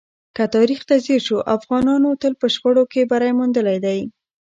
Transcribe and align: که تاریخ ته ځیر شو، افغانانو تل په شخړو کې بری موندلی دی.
که 0.35 0.43
تاریخ 0.55 0.79
ته 0.89 0.95
ځیر 1.05 1.21
شو، 1.27 1.37
افغانانو 1.55 2.09
تل 2.21 2.33
په 2.41 2.47
شخړو 2.53 2.83
کې 2.91 3.01
بری 3.11 3.31
موندلی 3.37 3.77
دی. 3.85 3.99